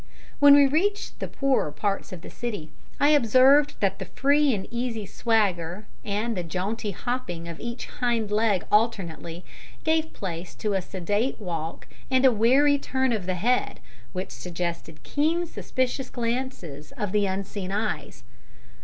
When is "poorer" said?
1.27-1.71